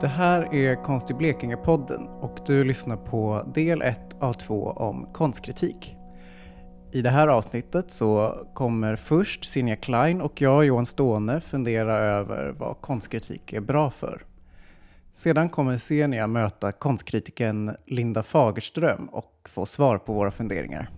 [0.00, 5.06] Det här är Konst i Blekinge-podden och du lyssnar på del 1 av 2 om
[5.12, 5.96] konstkritik.
[6.92, 12.54] I det här avsnittet så kommer först Sinja Klein och jag, Johan Ståne, fundera över
[12.58, 14.22] vad konstkritik är bra för.
[15.12, 20.90] Sedan kommer Senia möta konstkritiken Linda Fagerström och få svar på våra funderingar.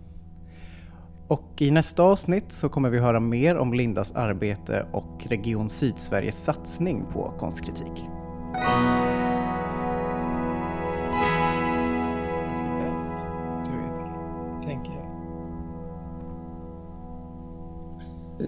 [1.28, 6.44] Och i nästa avsnitt så kommer vi höra mer om Lindas arbete och Region Sydsveriges
[6.44, 8.20] satsning på konstkritik.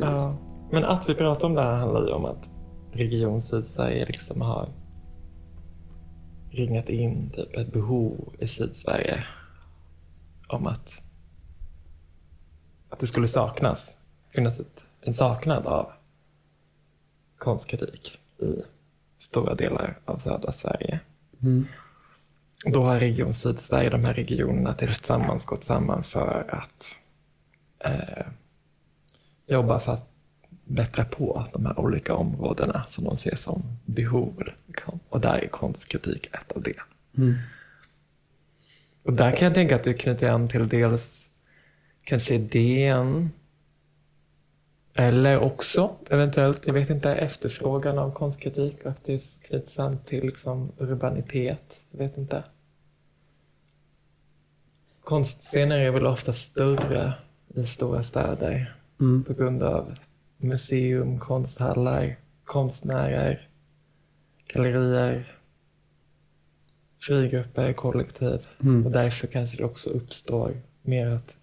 [0.01, 0.37] Ja,
[0.71, 2.51] men att vi pratar om det här handlar ju om att
[2.93, 4.69] Region Sydsverige liksom har
[6.51, 9.25] ringat in typ ett behov i Sydsverige
[10.49, 11.03] om att,
[12.89, 13.97] att det skulle saknas,
[14.31, 15.93] finnas ett, en saknad av
[17.39, 18.63] konstkritik i
[19.23, 21.01] stora delar av södra Sverige.
[21.43, 21.67] Mm.
[22.65, 26.97] Då har Region Sydsverige, de här regionerna tillsammans gått samman för att
[27.79, 28.27] eh,
[29.47, 30.09] jobba för att
[30.65, 34.43] bättra på de här olika områdena som de ser som behov.
[34.67, 35.01] Liksom.
[35.09, 36.81] Och där är konstkritik ett av det.
[37.17, 37.35] Mm.
[39.03, 41.29] Och där kan jag tänka att det knyter an till dels
[42.05, 43.31] kanske idén
[44.95, 50.73] eller också eventuellt, jag vet inte, efterfrågan av konstkritik, att det knyts an till liksom
[50.79, 51.85] urbanitet.
[51.91, 52.45] Jag vet inte.
[55.05, 57.13] Konstscener är väl ofta större
[57.55, 59.25] i stora städer Mm.
[59.25, 59.95] på grund av
[60.37, 63.49] museum, konsthallar, konstnärer,
[64.47, 65.37] gallerier,
[67.01, 68.47] frigrupper, kollektiv.
[68.63, 68.87] Mm.
[68.87, 71.37] Och därför kanske det också uppstår mer att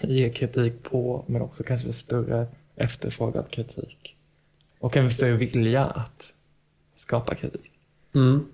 [0.00, 2.46] ge kritik på, men också kanske större
[2.80, 4.16] efterfrågad kritik.
[4.78, 6.32] Och en större vilja att
[6.94, 7.70] skapa kritik.
[8.14, 8.46] Mm.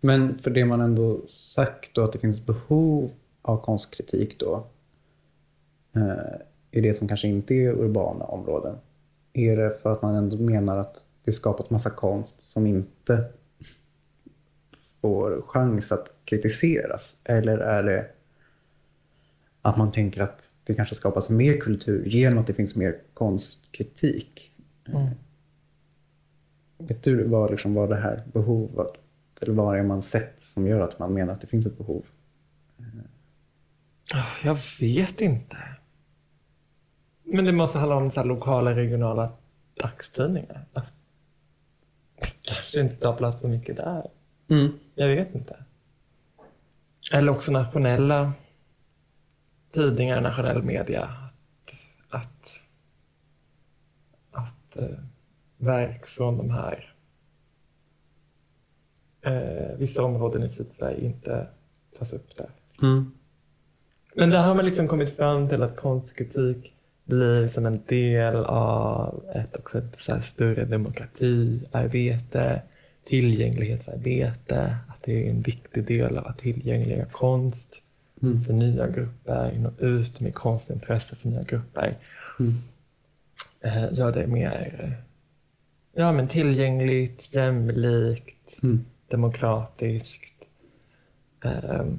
[0.00, 3.10] Men för det man ändå sagt då att det finns behov
[3.42, 4.66] av konstkritik då
[5.92, 6.40] eh,
[6.70, 8.76] i det som kanske inte är urbana områden.
[9.32, 13.24] Är det för att man ändå menar att det skapat massa konst som inte
[15.00, 17.20] får chans att kritiseras?
[17.24, 18.10] Eller är det
[19.62, 24.52] att man tänker att det kanske skapas mer kultur genom att det finns mer konstkritik?
[24.88, 25.08] Mm.
[26.78, 28.92] Vet du vad, liksom, vad det här behovet,
[29.40, 32.04] eller vad är man sett som gör att man menar att det finns ett behov?
[34.14, 35.56] Ah, Jag vet inte.
[37.24, 39.32] Men det måste handla om så lokala, regionala
[39.74, 40.64] dagstidningar.
[42.42, 44.10] Kanske inte tar plats så mycket där.
[44.94, 45.56] Jag vet inte.
[47.12, 48.32] Eller också nationella
[49.72, 51.02] tidningar, nationell media.
[51.02, 51.34] Att,
[52.08, 52.60] att,
[54.30, 54.98] att eh,
[55.56, 56.94] verk från de här
[59.22, 61.46] eh, vissa områden i Sydsverige inte
[61.98, 62.50] tas upp där.
[62.82, 63.12] Mm.
[64.14, 69.24] Men där har man liksom kommit fram till att konstkritik blir som en del av
[69.34, 72.62] ett, också ett så större demokratiarbete,
[73.04, 77.82] tillgänglighetsarbete, att det är en viktig del av att tillgängliga konst
[78.22, 78.44] Mm.
[78.44, 81.98] för nya grupper, nå ut med konstintresse för nya grupper.
[82.40, 82.52] Mm.
[83.60, 84.92] Eh, gör det mer eh,
[85.92, 88.84] ja, men tillgängligt, jämlikt, Mm.
[89.08, 90.34] demokratiskt.
[91.44, 91.98] ehm,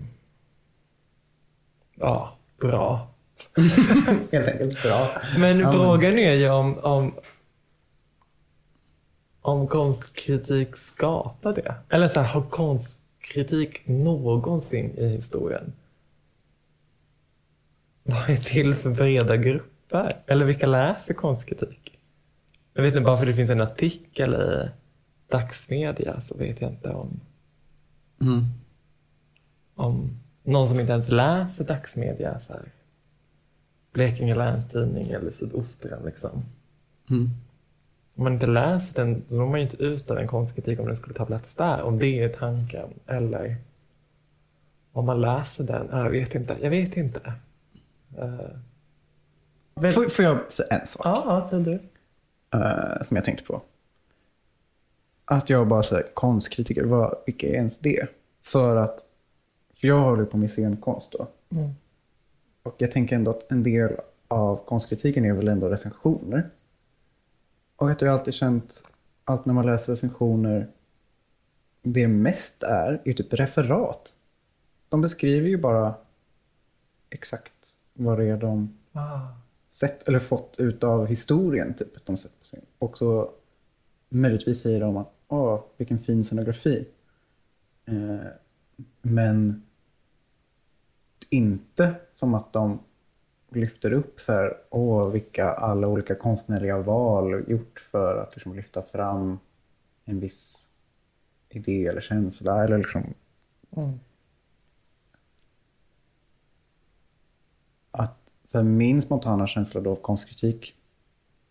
[1.96, 3.08] ja, bra.
[4.32, 5.08] Helt enkelt bra.
[5.40, 7.14] Men Ja, frågan är ju om, om,
[9.42, 11.76] om konstkritik skapar det.
[11.90, 15.74] Eller så här, har konstkritik någonsin i historien
[18.04, 20.18] varit till för breda grupper?
[20.28, 22.00] Eller vilka läser konstkritik?
[22.74, 24.70] Jag vet inte, bara för det finns en artikel i
[25.32, 27.20] dagsmedia så vet jag inte om,
[28.22, 28.46] Mm.
[29.76, 32.62] om någon som inte ens läser dagsmedia, så här,
[33.94, 36.44] Blekinge Läns Tidning eller Sydostran liksom.
[37.10, 37.30] Mm.
[38.16, 40.86] Om man inte läser den, så når man ju inte ut av en konstkritik om
[40.88, 42.90] den skulle ta plats där, om det är tanken.
[43.08, 43.56] Eller
[44.92, 46.58] om man läser den, jag vet inte.
[46.62, 47.34] Jag vet inte.
[48.20, 48.60] Uh,
[49.76, 51.80] Får, får jag säga en sak ja, ja, säger du.
[52.58, 53.62] eh, som jag tänkte på?
[55.26, 58.08] Att jag bara säger konstkritiker, vad, vilka är ens det?
[58.42, 59.06] För att,
[59.76, 61.28] för jag håller på med scenkonst då.
[61.50, 61.70] Mm.
[62.64, 63.92] Och jag tänker ändå att en del
[64.28, 66.50] av konstkritiken är väl ändå recensioner.
[67.76, 68.84] Och att jag alltid känt,
[69.24, 70.68] allt när man läser recensioner,
[71.82, 74.14] det mest är, är typ referat.
[74.90, 75.94] De beskriver ju bara
[77.10, 77.53] exakt
[77.94, 79.20] vad det är de Ah.
[79.70, 81.74] sett eller fått ut av historien.
[81.74, 82.66] Typ, de sett på sin.
[82.80, 83.32] Och så
[84.10, 86.86] möjligtvis säger de att åh, vilken fin scenografi.
[87.86, 88.28] Eh,
[89.02, 89.64] men
[91.30, 92.80] inte som att de
[93.50, 98.82] lyfter upp så här, åh, vilka alla olika konstnärliga val gjort för att liksom lyfta
[98.82, 99.40] fram
[100.06, 100.68] en viss
[101.50, 102.64] idé eller känsla.
[102.64, 103.14] Eller liksom,
[103.76, 104.00] Mm.
[107.92, 108.18] att
[108.54, 110.76] så min spontana känsla då av konstkritik,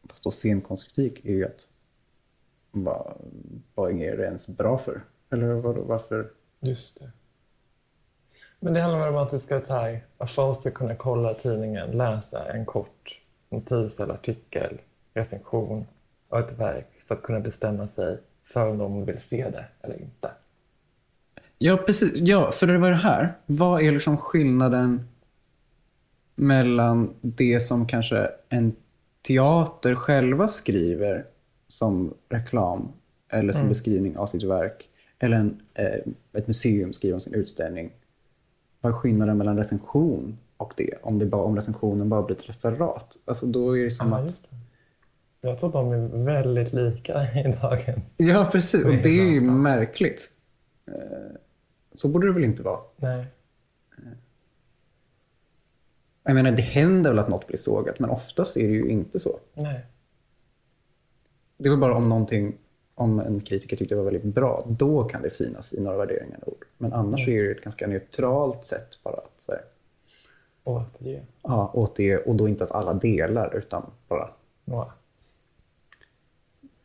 [0.08, 1.66] fast då scenkonstkritik, är ju att
[2.70, 3.12] vad,
[3.74, 5.00] vad är det ens bra för?
[5.30, 6.30] Eller vad, varför?
[6.60, 7.10] Just det.
[8.60, 12.52] Men det handlar om att det ska ta, att folk ska kunna kolla tidningen, läsa
[12.52, 14.80] en kort notis eller artikel,
[15.14, 15.86] recension
[16.28, 20.02] av ett verk för att kunna bestämma sig för om de vill se det eller
[20.02, 20.30] inte.
[21.58, 22.12] Ja, precis.
[22.14, 23.32] Ja, för det var det här.
[23.46, 25.08] Vad är liksom skillnaden
[26.42, 28.72] mellan det som kanske en
[29.26, 31.24] teater själva skriver
[31.68, 32.88] som reklam
[33.28, 36.00] eller som beskrivning av sitt verk eller en, eh,
[36.32, 37.90] ett museum skriver om sin utställning.
[38.80, 40.94] Vad är skillnaden mellan recension och det?
[41.02, 43.16] Om, det bara, om recensionen bara blir ett referat.
[43.24, 44.26] Alltså då är det som Ja, att...
[44.50, 44.56] det.
[45.48, 48.04] Jag tror de är väldigt lika i dagens.
[48.16, 48.84] Ja, precis.
[48.84, 50.30] Och det är ju märkligt.
[50.88, 51.36] Eh,
[51.94, 52.80] Så borde det väl inte vara.
[52.96, 53.26] Nej.
[56.22, 59.20] Jag menar, det händer väl att något blir sågat, men oftast är det ju inte
[59.20, 59.38] så.
[59.54, 59.80] Nej.
[61.56, 62.54] Det väl bara om någonting,
[62.94, 66.38] om en kritiker tyckte det var väldigt bra, då kan det synas i några värderingar
[66.42, 66.64] och ord.
[66.78, 69.60] Men annars är det ju ett ganska neutralt sätt bara att så här,
[70.64, 71.22] Återge.
[71.42, 74.30] ja, återge, och då inte ens alla delar, utan bara
[74.64, 74.92] Ja.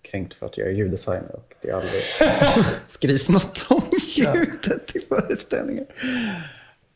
[0.01, 2.01] kränkt för att jag är ljuddesigner och det aldrig
[2.87, 3.81] skrivs något om
[4.15, 5.85] ljudet i föreställningar.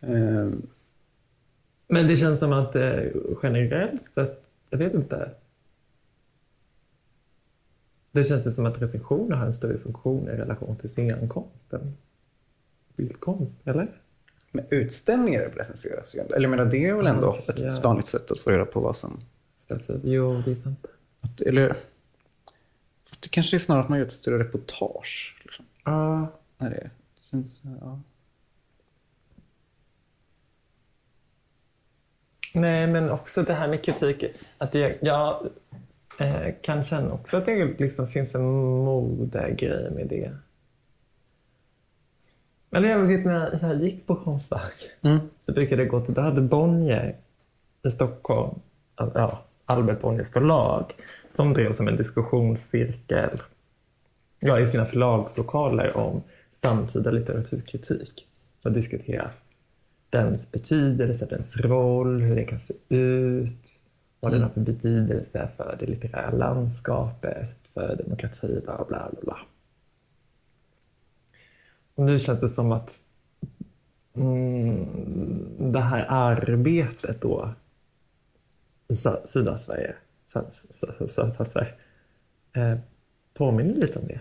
[0.01, 0.67] Ehm,
[1.91, 2.99] Men det känns som att eh,
[3.43, 5.31] generellt sett, jag vet inte.
[8.11, 11.97] Det känns som att recensioner har en större funktion i relation till scenkonsten.
[12.95, 14.01] Bildkonst, eller?
[14.51, 16.33] Men utställningar recenseras ju ändå.
[16.33, 17.71] Eller jag menar, det är väl ändå Ja, ett ja.
[17.83, 19.19] vanligt sätt att få reda på vad som...
[19.67, 20.85] Alltså, jo, det är sant.
[21.21, 21.67] Att, eller,
[23.21, 25.41] det kanske är snarare att man gör ett större reportage.
[25.43, 25.65] Liksom.
[25.83, 26.27] Ja,
[26.57, 26.89] När det
[27.31, 27.61] känns...
[27.81, 27.99] Ja.
[32.55, 34.23] Nej, men också det här med kritik.
[34.57, 35.47] Att det, jag
[36.19, 38.45] eh, kan känna också att det liksom finns en
[38.83, 40.31] modegrej med det.
[42.75, 45.19] Eller jag vet när jag gick på Konstfack Mm.
[45.39, 47.15] så brukade jag gå till, då hade Bonnier
[47.83, 48.59] i Stockholm,
[48.95, 50.85] alltså, ja, Albert Bonniers förlag,
[51.35, 53.41] de drev som en diskussionscirkel
[54.39, 58.27] ja, i sina förlagslokaler om samtida litteraturkritik.
[58.63, 59.29] Att diskutera
[60.11, 63.67] dens betydelse, dens roll, hur det kan se ut,
[64.19, 69.37] vad den har för betydelse för det litterära landskapet, för demokrati, bla bla bla.
[71.95, 72.99] Och nu känns det som att
[74.13, 77.53] mm, det här arbetet då
[78.87, 79.95] i sö- södra Sverige,
[81.07, 81.73] södra Sverige,
[82.53, 82.77] eh,
[83.33, 84.19] påminner lite om det.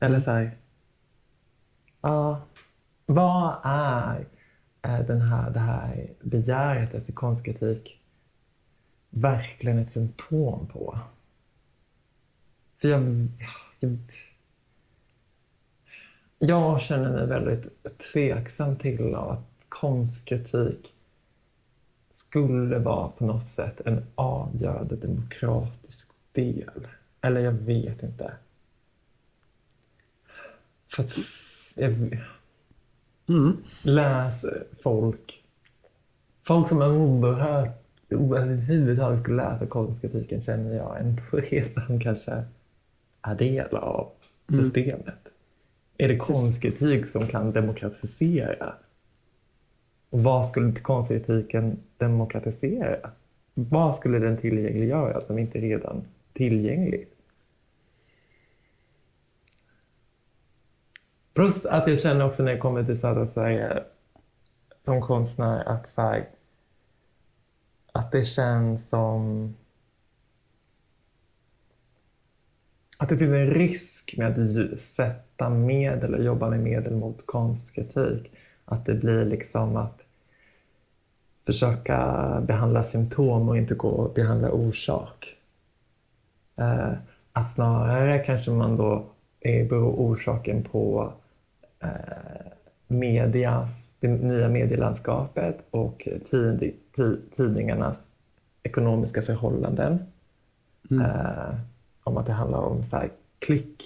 [0.00, 0.56] Eller så här,
[2.00, 2.40] ja,
[3.06, 4.26] vad är
[4.86, 8.00] den här, det här begäret efter konstkritik
[9.10, 10.98] verkligen ett symptom på?
[12.76, 13.28] För jag,
[13.80, 13.98] jag,
[16.38, 20.92] jag känner mig väldigt tveksam till att konstkritik
[22.10, 26.88] skulle vara på något sätt en avgörande demokratisk del.
[27.20, 28.32] Eller jag vet inte.
[30.88, 31.16] För att
[31.74, 32.18] jag
[33.28, 33.56] Mm.
[33.82, 35.42] läser folk,
[36.42, 42.44] folk som är oerhört överhuvudtaget skulle läsa konstkritiken känner jag ändå redan kanske
[43.22, 44.10] är del av
[44.48, 45.28] systemet.
[45.98, 48.74] Är det konstkritik som kan demokratisera?
[50.10, 53.10] Och vad skulle konstkritiken demokratisera?
[53.54, 57.15] Vad skulle den tillgängliggöra som inte redan tillgängligt?
[61.36, 63.82] Plus att jag känner också när jag kommer till södra Sverige
[64.80, 66.28] som konstnär att, så här,
[67.92, 69.54] att det känns som
[72.98, 78.32] att det finns en risk med att sätta medel och jobba med medel mot konstkritik.
[78.64, 80.02] Att det blir liksom att
[81.46, 81.98] försöka
[82.46, 85.36] behandla symptom och inte gå och behandla orsak.
[86.56, 86.92] Eh,
[87.32, 89.06] att snarare kanske man då
[89.40, 91.12] är, beror orsaken på
[91.82, 91.88] eh,
[92.88, 98.12] medias, det nya medielandskapet och tid, ti- tidningarnas
[98.62, 99.98] ekonomiska förhållanden.
[100.90, 101.54] Eh,
[102.02, 103.82] om att det handlar om så här, klick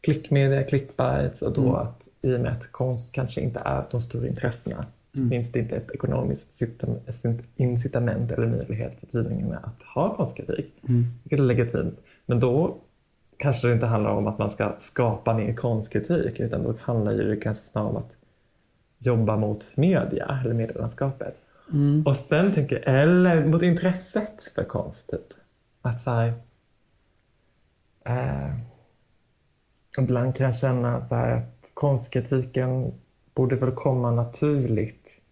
[0.00, 1.74] klickmedia, clickbites och då Mm.
[1.74, 5.30] att i och med att konst kanske inte är de stora intressena så Mm.
[5.30, 10.74] finns det inte ett ekonomiskt incita- incitament eller möjlighet för tidningarna att ha konstkritik.
[10.88, 11.04] Mm.
[11.22, 12.00] Vilket är legitimt.
[12.26, 12.76] Men då
[13.40, 17.34] kanske det inte handlar om att man ska skapa mer konstkritik utan då handlar ju
[17.34, 18.16] det kanske snarare om att
[18.98, 21.36] jobba mot media eller medielandskapet.
[21.72, 22.06] Mm.
[22.06, 25.34] Och sen tänker jag, eller mot intresset för konst typ.
[25.82, 26.34] Att så här,
[28.04, 28.54] eh,
[29.98, 32.92] ibland kan jag känna så här att konstkritiken
[33.34, 35.22] borde väl komma naturligt,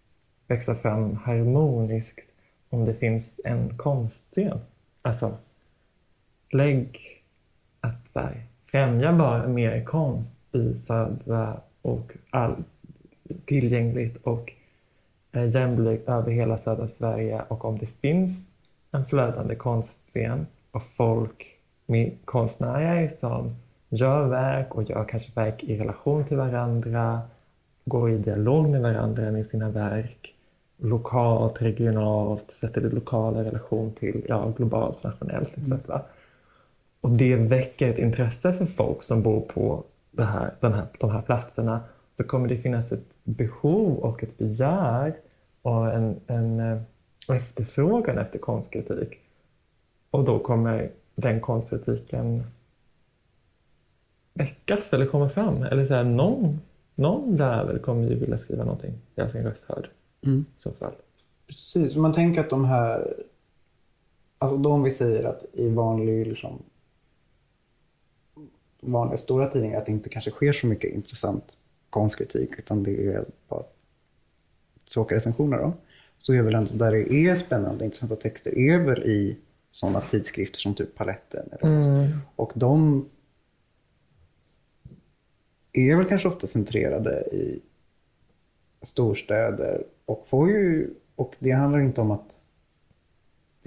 [0.47, 2.33] växa fram harmoniskt
[2.69, 4.59] om det finns en konstscen.
[5.01, 5.37] Alltså,
[6.51, 7.18] lägg
[7.81, 12.55] att så här, främja bara mer konst i södra och all,
[13.45, 14.53] tillgängligt och
[15.31, 18.51] eh, jämlikt över hela södra Sverige och om det finns
[18.91, 21.45] en flödande konstscen och folk
[21.85, 23.55] med konstnärer som
[23.89, 27.21] gör verk och gör kanske verk i relation till varandra,
[27.85, 30.35] går i dialog med varandra med sina verk,
[30.77, 35.89] lokalt, regionalt, sätter det lokala i relation till ja, globalt, nationellt etc.
[37.01, 41.09] Och det väcker ett intresse för folk som bor på det här, den här, de
[41.11, 41.79] här platserna
[42.17, 45.15] så kommer det finnas ett behov och ett begär
[45.61, 46.81] och en, en eh,
[47.35, 49.19] efterfrågan efter konstkritik.
[50.11, 52.43] Och då kommer den konstkritiken
[54.33, 55.63] väckas eller komma fram.
[55.63, 56.59] Eller så här, någon,
[56.95, 59.87] någon jävel kommer ju vilja skriva någonting, göra sin röst hörd
[60.25, 60.45] Mm.
[60.57, 60.93] i så fall.
[61.47, 63.13] Precis, man tänker att de här,
[64.37, 66.63] alltså då om vi säger att i vanlig, liksom,
[68.81, 71.57] vanliga stora tidningar att det inte kanske sker så mycket intressant
[71.89, 73.63] konstkritik utan det är bara
[74.93, 75.73] tråkiga recensioner då.
[76.17, 79.37] Så är väl ändå där det är spännande intressanta texter väl i
[79.71, 81.49] sådana tidskrifter som typ Paletten.
[81.51, 81.85] Eller något.
[81.85, 82.17] Mm.
[82.35, 83.05] Och de
[85.73, 87.61] är väl kanske ofta centrerade i
[88.81, 92.38] storstäder och får ju, och det handlar inte om att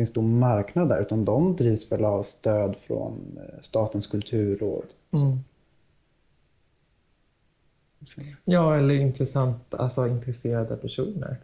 [0.03, 4.87] en stor marknad där utan de drivs väl av stöd från eh, Statens kulturråd.
[5.11, 5.39] Mm.
[8.45, 11.37] Ja, eller intressant, alltså intresserade personer.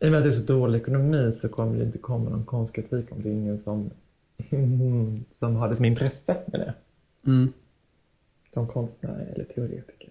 [0.00, 2.44] I och med att det är så dålig ekonomi så kommer det inte komma någon
[2.44, 3.90] konstkritik om det är ingen som,
[5.28, 6.74] som har det som intresse med det.
[7.30, 7.52] Mm.
[8.54, 10.10] Som konstnär eller teoretiker.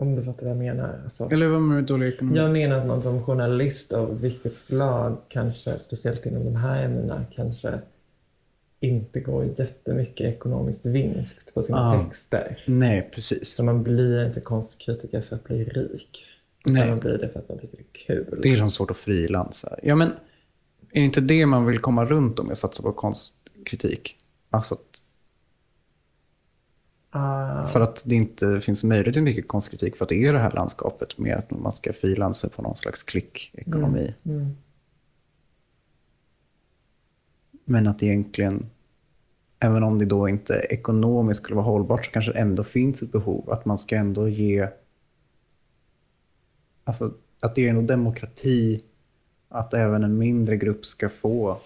[0.00, 1.00] Om du fattar vad jag menar.
[1.04, 2.36] Alltså, Eller vad med dålig ekonomi?
[2.38, 7.24] jag menar att man som journalist av vilket slag, kanske speciellt inom de här ämnena,
[7.34, 7.78] kanske
[8.80, 12.00] inte går jättemycket ekonomisk vinst på sina Ah.
[12.00, 12.58] texter.
[12.66, 13.54] Nej, precis.
[13.54, 16.24] Så man blir inte konstkritiker för att bli rik.
[16.66, 16.88] Nej.
[16.88, 18.40] man blir det för att man tycker det är kul.
[18.42, 19.76] Det är som svårt att frilansa.
[19.82, 20.08] Ja, men
[20.92, 24.16] är det inte det man vill komma runt om med att satsa på konstkritik?
[24.50, 24.99] Alltså att,
[27.12, 30.38] Ah, för att det inte finns möjlighet till mycket konstkritik för att det är det
[30.38, 34.14] här landskapet med att man ska frilansa på någon slags klickekonomi.
[34.24, 34.56] mm.
[37.64, 38.70] Men att egentligen,
[39.58, 43.12] även om det då inte ekonomiskt skulle vara hållbart så kanske det ändå finns ett
[43.12, 44.68] behov att man ska ändå ge,
[46.84, 48.82] alltså att det är ändå demokrati
[49.48, 51.60] att även en mindre grupp ska få,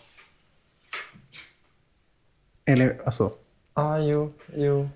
[2.64, 3.32] eller alltså,
[3.72, 4.88] ah, jo, jo.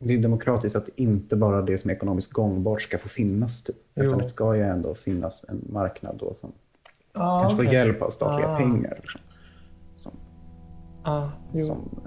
[0.00, 3.62] Det är demokratiskt att inte bara det som är ekonomiskt gångbart ska få finnas.
[3.62, 3.76] Typ.
[3.94, 6.52] Utan det ska ju ändå finnas en marknad då som
[7.12, 7.74] Ah, kanske får okej.
[7.74, 8.56] hjälp av statliga Ah.
[8.56, 8.98] pengar.
[9.02, 9.20] Liksom,
[9.96, 10.12] som,
[11.02, 12.00] Ah, jo, som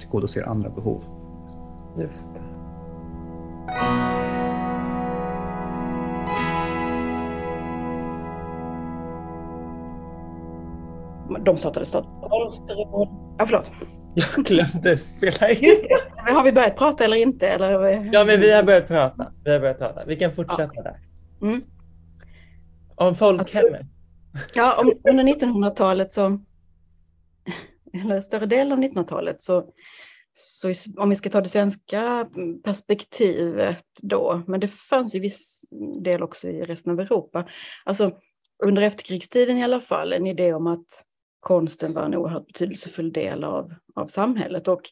[0.00, 1.02] tillgodoser andra behov.
[1.98, 2.40] just det.
[11.44, 11.86] De startade
[12.30, 13.08] konstråd.
[13.38, 13.70] Ja, förlåt.
[14.14, 15.58] Jag glömde spela in.
[15.62, 16.13] Just det.
[16.32, 17.48] Har vi börjat prata eller inte?
[17.48, 18.10] Eller?
[18.12, 19.32] Ja, men vi har börjat prata.
[19.44, 20.04] Vi har börjat prata.
[20.04, 21.00] Vi kan fortsätta där.
[21.42, 21.60] Mm.
[22.94, 23.86] Om folkhemmet.
[24.54, 26.40] Ja, om, under 1900-talet så,
[28.02, 29.64] eller större delen av 1900-talet så,
[30.32, 32.26] så om vi ska ta det svenska
[32.64, 35.64] perspektivet då, men det fanns ju viss
[36.04, 37.48] del också i resten av Europa.
[37.84, 38.12] Alltså
[38.64, 41.04] under efterkrigstiden i alla fall, en idé om att
[41.40, 44.68] konsten var en oerhört betydelsefull del av, av samhället.
[44.68, 44.82] Och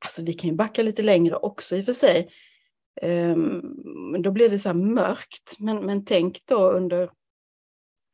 [0.00, 2.30] alltså, vi kan ju backa lite längre också i och för sig.
[3.02, 5.56] Ehm, då blir det så här mörkt.
[5.58, 7.10] Men, men tänk då under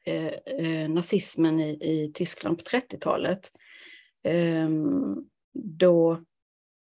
[0.05, 3.53] eh, eh, nazismen i, i Tyskland på 30-talet.
[4.23, 5.17] Ehm,
[5.55, 6.25] då,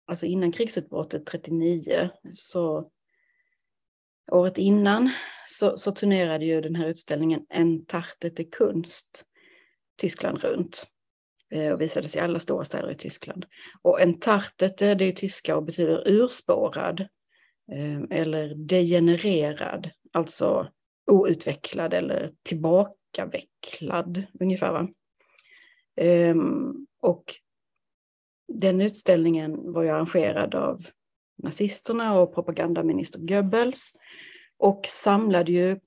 [0.07, 2.91] alltså innan krigsutbrottet 39, så
[4.33, 5.11] året innan
[5.49, 9.25] så, så turnerade ju den här utställningen En Tarte till Kunst
[9.97, 10.87] Tyskland runt.
[11.51, 13.47] Eh, och visades i alla stora städer i Tyskland.
[13.83, 17.01] Och entartet, det är tyska och betyder urspårad
[17.73, 20.69] eh, eller degenererad, alltså
[21.11, 24.73] outvecklad eller tillbakavecklad ungefär.
[24.73, 24.89] Va?
[25.97, 27.35] Ehm, och
[28.53, 30.87] den utställningen var ju arrangerad av
[31.43, 33.93] nazisterna och propagandaminister Goebbels
[34.59, 35.81] och samlade ju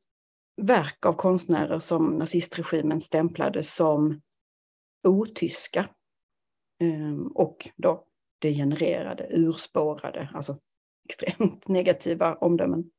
[0.61, 4.21] verk av konstnärer som nazistregimen stämplade som
[5.03, 5.89] otyska
[6.79, 8.07] ehm, och då
[8.39, 10.59] degenererade, urspårade, alltså
[11.09, 12.91] extremt negativa omdömen.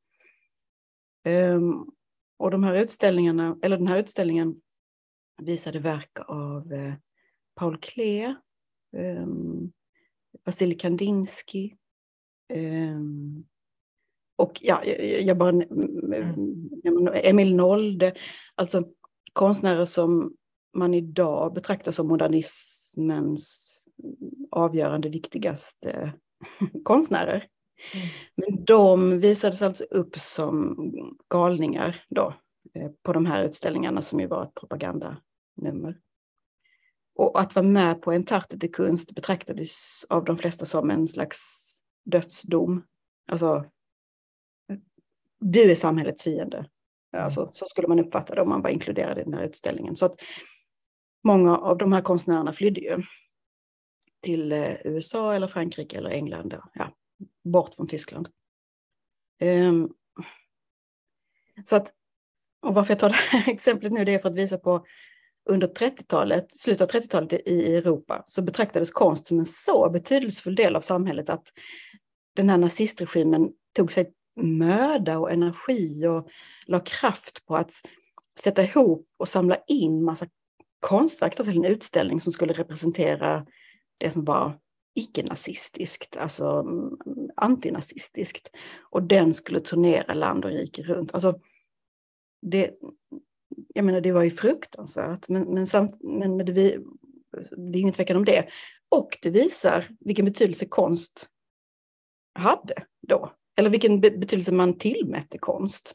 [1.23, 1.85] Ehm,
[2.37, 4.61] och de här utställningarna, eller den här utställningen
[5.41, 6.93] visade verk av eh,
[7.55, 8.35] Paul Klee,
[8.97, 9.71] um,
[10.45, 11.75] Vasilij Kandinsky
[14.35, 16.69] och ja, jag bara, mm.
[17.13, 18.13] Emil Nolde,
[18.55, 18.83] alltså
[19.33, 20.35] konstnärer som
[20.73, 23.69] man idag betraktar som modernismens
[24.51, 26.13] avgörande viktigaste
[26.83, 27.47] konstnärer.
[27.93, 28.07] Mm.
[28.35, 30.77] Men de visades alltså upp som
[31.29, 32.33] galningar då
[32.73, 35.99] eh, på de här utställningarna som ju var ett propagandanummer.
[37.15, 38.25] Och att vara med på en
[38.61, 41.39] i konst betraktades av de flesta som en slags
[42.05, 42.83] dödsdom.
[43.27, 43.65] Alltså,
[45.39, 46.69] du är samhällets fiende.
[47.17, 49.95] Alltså, så skulle man uppfatta det om man var inkluderad i den här utställningen.
[49.95, 50.21] Så att
[51.23, 53.03] många av de här konstnärerna flydde ju
[54.21, 56.55] till eh, USA eller Frankrike eller England.
[56.73, 56.95] Ja,
[57.43, 58.29] bort från Tyskland.
[59.41, 59.93] Um,
[61.63, 61.93] så att,
[62.61, 64.85] och varför jag tar det här exemplet nu det är för att visa på
[65.49, 70.75] under 30-talet, slutet av 30-talet i Europa, så betraktades konst som en så betydelsefull del
[70.75, 71.47] av samhället att
[72.35, 76.29] den här nazistregimen tog sig möda och energi och
[76.65, 77.71] la kraft på att
[78.39, 80.27] sätta ihop och samla in massa
[80.83, 83.45] konstverk till en utställning som skulle representera
[83.97, 84.59] det som var
[84.95, 86.97] icke-nazistiskt, alltså mm,
[87.35, 88.49] antinazistiskt.
[88.91, 91.13] Och den skulle turnera land och rike runt.
[91.13, 91.39] Alltså,
[92.41, 92.71] det,
[93.73, 98.17] jag menar, det var ju fruktansvärt, men, men, samt, men det, det är ingen tvekan
[98.17, 98.47] om det.
[98.89, 101.29] Och det visar vilken betydelse konst
[102.35, 105.93] hade då, eller vilken betydelse man tillmätte konst.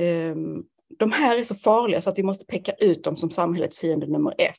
[0.00, 0.66] Um,
[0.98, 4.06] de här är så farliga så att vi måste peka ut dem som samhällets fiende
[4.06, 4.56] nummer ett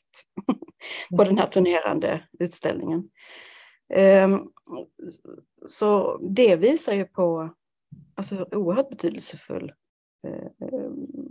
[1.16, 3.10] på den här turnerande utställningen.
[3.94, 4.40] Ehm,
[5.68, 7.54] så det visar ju på
[8.14, 9.72] alltså, oerhört betydelsefull
[10.26, 10.70] eh,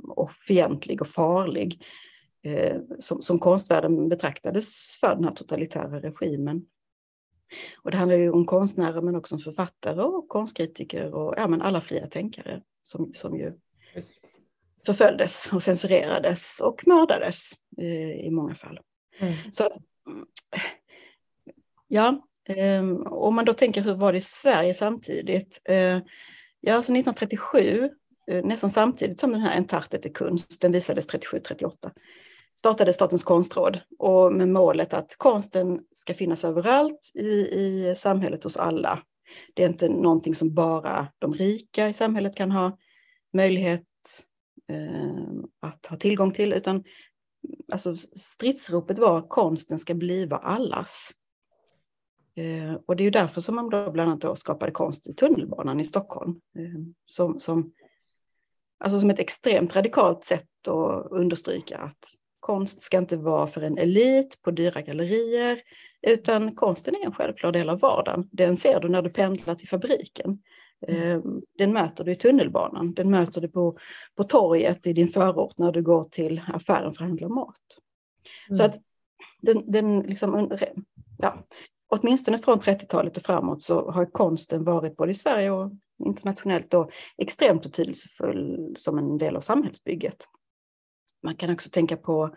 [0.10, 1.84] och fientlig och farlig
[2.44, 6.66] eh, som, som konstvärlden betraktades för den här totalitära regimen.
[7.84, 11.62] Och det handlar ju om konstnärer men också om författare och konstkritiker och ja, men
[11.62, 13.54] alla fria tänkare som, som ju
[14.86, 17.86] förföljdes och censurerades och mördades i,
[18.28, 18.80] i många fall.
[19.20, 19.34] Mm.
[19.52, 19.74] Så att,
[21.88, 25.62] ja, eh, om man då tänker hur var det i Sverige samtidigt?
[25.66, 26.00] Eh,
[26.60, 27.90] ja, alltså 1937,
[28.32, 31.92] eh, nästan samtidigt som den här Entartet är kunst, den visades 37-38,
[32.56, 38.58] startade Statens konstråd och med målet att konsten ska finnas överallt i, i samhället hos
[38.58, 39.04] alla.
[39.54, 42.78] Det är inte någonting som bara de rika i samhället kan ha
[43.34, 43.91] möjlighet eh,
[44.72, 46.84] Ehm, att ha tillgång till, utan
[47.72, 51.12] alltså, stridsropet var konsten ska bliva allas.
[52.36, 55.14] Ehm, och det är ju därför som man då bland annat då skapade konst i
[55.14, 56.42] tunnelbanan i Stockholm.
[56.56, 57.74] Ehm, som, som,
[58.80, 62.06] alltså som ett extremt radikalt sätt att understryka att
[62.42, 65.62] Konst ska inte vara för en elit på dyra gallerier,
[66.02, 68.30] utan konsten är en självklar del av vardagen.
[68.32, 70.42] Den ser du när du pendlar till fabriken.
[70.88, 71.02] Mm.
[71.04, 73.78] Ehm, den möter du i tunnelbanan, den möter du på,
[74.16, 77.56] på torget i din förort när du går till affären för att handla mat.
[78.48, 78.56] Mm.
[78.56, 78.76] Så att
[79.42, 80.58] den, den liksom,
[81.18, 81.46] ja,
[81.90, 85.72] åtminstone från 30-talet och framåt så har konsten varit både i Sverige och
[86.06, 90.28] internationellt då, extremt betydelsefull som en del av samhällsbygget.
[91.24, 92.36] Man kan också tänka på,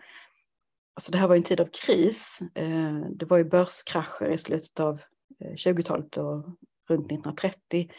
[0.93, 2.39] alltså det här var en tid av kris.
[2.55, 5.01] Eh, det var ju börskrascher i slutet av
[5.39, 6.45] 20-talet eh, och
[6.89, 7.89] runt 1930.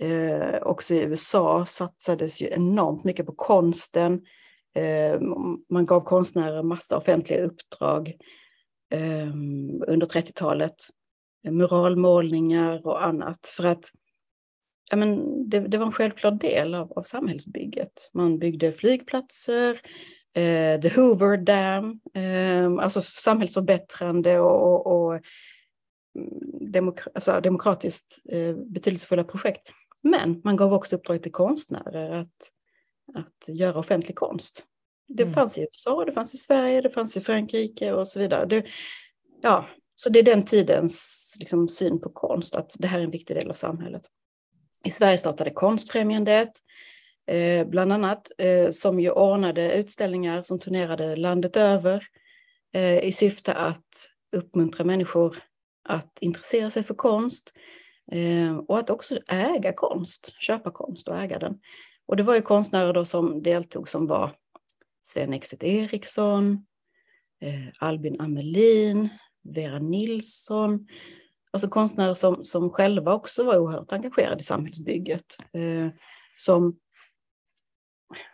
[0.00, 4.22] Eh, också i USA satsades ju enormt mycket på konsten.
[4.74, 5.20] Eh,
[5.70, 8.12] man gav konstnärer massa offentliga uppdrag
[8.90, 9.28] eh,
[9.86, 10.76] under 30-talet.
[11.50, 13.48] Muralmålningar och annat.
[13.56, 13.84] För att
[14.90, 18.10] ja, men det, det var en självklar del av, av samhällsbygget.
[18.14, 19.80] Man byggde flygplatser,
[20.34, 25.22] eh, The Hoover Dam, eh, alltså samhällsförbättrande och, och och mm,
[26.72, 29.68] demokra alltså demokratiskt eh, betydelsefulla projekt.
[30.02, 32.52] Men man gav också uppdrag till konstnärer att,
[33.14, 34.64] att göra offentlig konst.
[35.08, 35.34] Det mm.
[35.34, 38.46] fanns i USA, det fanns i Sverige, det fanns i Frankrike och så vidare.
[38.46, 38.66] Det,
[39.42, 43.10] ja, så det är den tidens liksom, syn på konst, att det här är en
[43.10, 44.02] viktig del av samhället.
[44.84, 46.52] I Sverige startade Konstfrämjandet,
[47.26, 52.06] eh, bland annat, eh, som ju ordnade utställningar som turnerade landet över
[52.72, 55.36] eh, i syfte att uppmuntra människor
[55.84, 57.52] att intressera sig för konst
[58.12, 61.60] Eh, och att också äga konst, köpa konst och äga den.
[62.06, 64.36] Och det var ju konstnärer då som deltog som var
[65.02, 66.66] Sven Exet Eriksson,
[67.40, 69.08] eh, Albin Amelin,
[69.42, 70.86] Vera Nilsson,
[71.50, 75.36] alltså konstnärer som, som själva också var oerhört engagerade i samhällsbygget.
[75.52, 75.88] Eh,
[76.36, 76.78] som,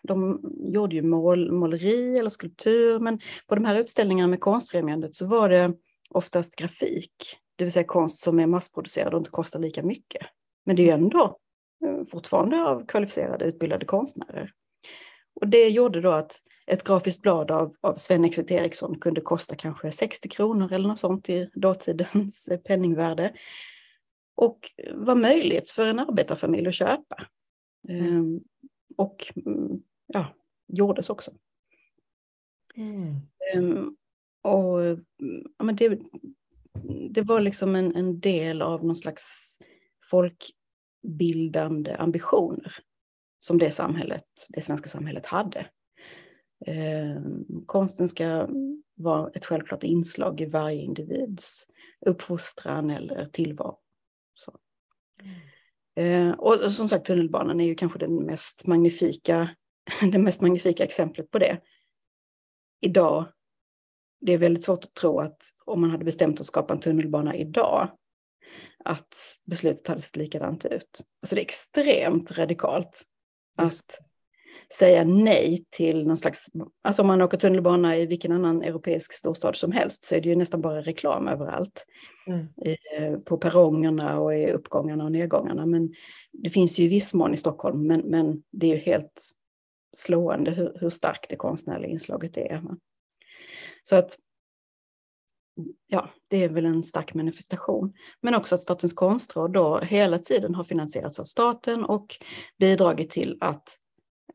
[0.03, 0.41] de
[0.75, 5.49] gjorde ju mål, måleri eller skulptur, men på de här utställningarna med Konstfrämjandet så var
[5.49, 5.75] det
[6.11, 10.27] oftast grafik, det vill säga konst som är massproducerad och inte kostar lika mycket.
[10.67, 11.39] Men det är ju ändå
[11.85, 14.53] eh, fortfarande av kvalificerade utbildade konstnärer.
[15.41, 19.57] Och det gjorde då att ett grafiskt blad av, av Sven Exet Eriksson kunde kosta
[19.57, 23.35] kanske 60 kronor eller något sånt i dåtidens penningvärde.
[24.35, 27.27] Och var möjligt för en arbetarfamilj att köpa.
[27.89, 28.07] Mm.
[28.07, 28.41] Ehm,
[28.97, 30.27] och mm, ja,
[30.69, 31.31] gjordes också.
[32.77, 33.15] Mm.
[33.55, 33.97] Ehm,
[34.43, 34.81] och
[35.59, 35.99] ja, men det,
[37.11, 39.59] det var liksom en, en del av någon slags
[40.11, 42.77] folkbildande ambitioner
[43.39, 45.67] som det samhället, det svenska samhället hade.
[46.67, 47.23] Eh,
[47.67, 48.49] konsten ska
[48.95, 51.67] vara ett självklart inslag i varje individs
[52.07, 53.79] uppfostran eller tillvaro.
[54.35, 54.59] Så.
[56.01, 59.51] Eh, och som sagt, tunnelbanan är ju kanske den mest magnifika,
[60.13, 61.61] det mest magnifika exemplet på det.
[62.81, 63.27] Idag,
[64.25, 67.37] det är väldigt svårt att tro att om man hade bestämt att skapa en tunnelbana
[67.37, 67.91] idag,
[68.85, 71.01] att beslutet hade sett likadant ut.
[71.23, 73.03] Alltså det är extremt radikalt
[73.57, 74.01] att
[74.79, 76.47] säga nej till någon slags,
[76.83, 80.29] alltså om man åker tunnelbana i vilken annan europeisk storstad som helst så är det
[80.29, 81.87] ju nästan bara reklam överallt.
[82.27, 82.47] Mm.
[82.63, 85.67] Eh, på perrongerna och i uppgångarna och nedgångarna.
[85.67, 85.95] Men
[86.33, 89.23] det finns ju i viss mån i Stockholm, men, men det är ju helt
[89.97, 92.61] slående hur, hur starkt det konstnärliga inslaget är.
[93.83, 94.19] Så att
[95.87, 97.95] ja, det är väl en stark manifestation.
[98.21, 102.17] Men också att Statens konstråd då hela tiden har finansierats av staten och
[102.59, 103.79] bidragit till att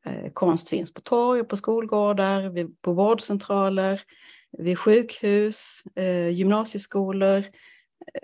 [0.05, 4.01] eh, konst finns på torg, på skolgårdar, vid, på vårdcentraler,
[4.57, 7.43] vid sjukhus, eh, gymnasieskolor,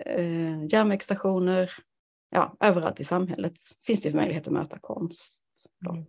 [0.00, 1.72] eh, järnvägsstationer.
[2.30, 3.54] Ja, överallt i samhället
[3.86, 5.42] finns det möjlighet att möta konst.
[5.90, 6.04] Mm.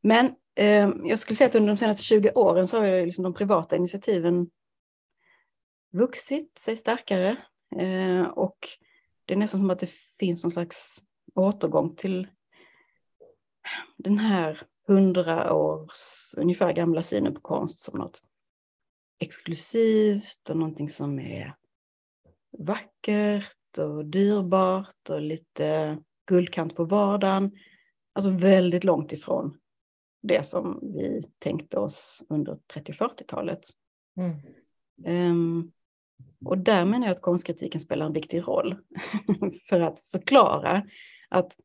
[0.00, 3.34] Men Ehm, jag skulle säga att under de senaste 20 åren så har liksom de
[3.34, 4.50] privata initiativen
[5.92, 7.36] vuxit sig starkare.
[7.76, 8.58] Ehm, och
[9.24, 11.02] det är nästan som att det finns någon slags
[11.34, 12.28] återgång till
[13.96, 18.22] den här hundra års ungefär gamla synen på konst som något
[19.18, 21.56] exklusivt och någonting som är
[22.58, 27.52] vackert och dyrbart och lite guldkant på vardagen.
[28.12, 29.58] Alltså väldigt långt ifrån
[30.26, 33.60] det som vi tänkte oss under 30-40-talet.
[34.16, 35.30] Mm.
[35.30, 35.72] Um,
[36.44, 38.76] och där menar jag att konstkritiken spelar en viktig roll
[39.68, 40.82] för att förklara
[41.28, 41.56] att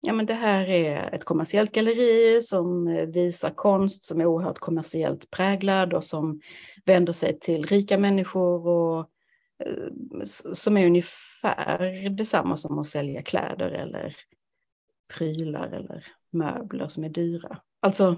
[0.00, 5.30] ja, men det här är ett kommersiellt galleri som visar konst som är oerhört kommersiellt
[5.30, 6.40] präglad och som
[6.84, 9.10] vänder sig till rika människor och
[9.64, 14.16] eh, som är ungefär detsamma som att sälja kläder eller
[15.14, 17.60] prylar eller möbler som är dyra.
[17.80, 18.16] Alltså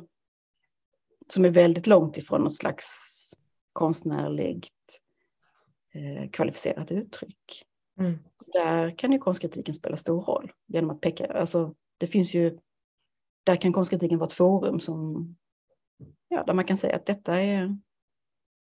[1.29, 2.87] som är väldigt långt ifrån något slags
[3.73, 4.73] konstnärligt
[5.95, 7.67] eh, kvalificerat uttryck.
[7.99, 8.19] Mm.
[8.53, 12.59] Där kan ju konstkritiken spela stor roll genom att peka, alltså det finns ju,
[13.45, 15.29] där kan konstkritiken vara ett forum som,
[16.29, 17.79] ja, där man kan säga att detta är,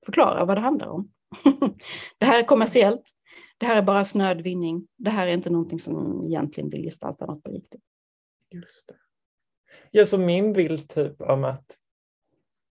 [0.07, 1.13] förklara vad det handlar om.
[2.19, 3.11] det här är kommersiellt,
[3.59, 7.27] det här är bara snöd vinning, det här är inte någonting som egentligen vill gestalta
[7.27, 7.83] något på riktigt.
[8.51, 9.10] Just det.
[9.91, 11.77] Ja, så min bild typ om att,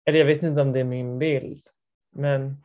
[0.05, 1.61] eller jag vet inte om det är min bild,
[2.15, 2.57] men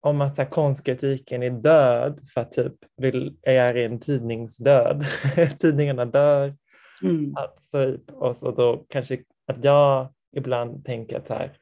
[0.00, 5.04] om att här, konstkritiken är död för att typ vill, är en tidningsdöd.
[5.58, 6.54] Tidningarna dör.
[7.02, 7.34] Mm.
[7.36, 11.52] Alltså, och så då kanske att jag ibland tänker att här,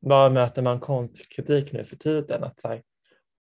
[0.00, 2.44] var möter man konstkritik nu för tiden?
[2.44, 2.82] Att så här,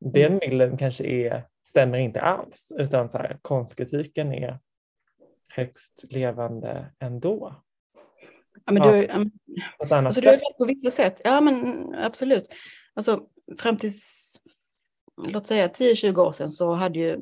[0.01, 0.39] den mm.
[0.39, 4.59] bilden kanske är, stämmer inte alls utan så här, konstkritiken är
[5.49, 7.63] högst levande ändå.
[8.67, 9.25] Ja, men du, ja,
[9.89, 11.21] på alltså, du är rätt på vissa sätt.
[11.25, 12.49] Ja, men absolut.
[12.95, 13.91] Alltså, fram till
[15.27, 17.21] låt säga 10-20 år sedan så, hade ju,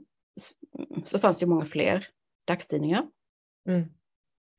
[1.04, 2.08] så fanns det ju många fler
[2.44, 3.06] dagstidningar.
[3.68, 3.84] Mm.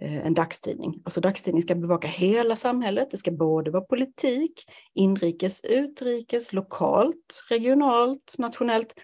[0.00, 1.02] en dagstidning.
[1.04, 3.10] Alltså dagstidning ska bevaka hela samhället.
[3.10, 8.94] Det ska både vara politik, inrikes, utrikes, lokalt, regionalt, nationellt.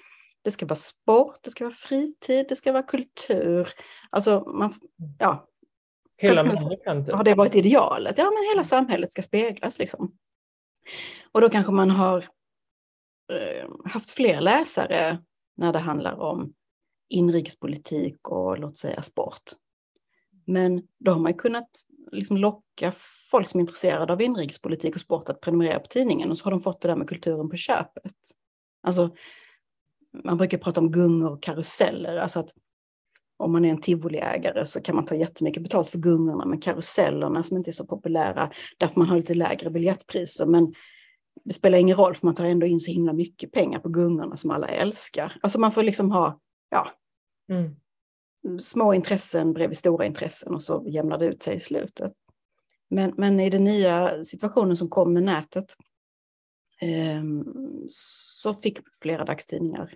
[0.42, 3.68] Det ska vara sport, det ska vara fritid, det ska vara kultur.
[4.10, 4.74] Alltså, man,
[5.18, 5.48] ja.
[6.16, 7.10] Hela människan?
[7.10, 8.18] Har det varit idealet?
[8.18, 10.12] Ja, men hela samhället ska speglas liksom.
[11.32, 12.18] Och då kanske man har
[13.32, 15.18] eh, haft fler läsare
[15.56, 16.52] när det handlar om
[17.08, 19.52] inrikespolitik och låt säga sport.
[20.48, 21.68] Men då har man kunnat
[22.12, 22.92] liksom locka
[23.30, 26.50] folk som är intresserade av inrikespolitik och sport att prenumerera på tidningen och så har
[26.50, 28.14] de fått det där med kulturen på köpet.
[28.82, 29.10] Alltså,
[30.24, 32.50] man brukar prata om gungor och karuseller, alltså att
[33.36, 37.42] om man är en tivoliägare så kan man ta jättemycket betalt för gungorna, men karusellerna
[37.42, 40.46] som inte är så populära, därför man har lite lägre biljettpriser.
[40.46, 40.74] Men
[41.44, 44.36] det spelar ingen roll, för man tar ändå in så himla mycket pengar på gungorna
[44.36, 45.32] som alla älskar.
[45.42, 46.90] Alltså man får liksom ha, ja,
[47.50, 47.76] mm
[48.60, 52.12] små intressen bredvid stora intressen och så jämnar det ut sig i slutet.
[52.90, 55.76] Men, men i den nya situationen som kom med nätet
[56.80, 57.22] eh,
[57.90, 59.94] så fick flera dagstidningar